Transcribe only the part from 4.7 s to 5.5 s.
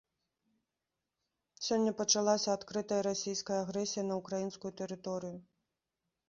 тэрыторыю.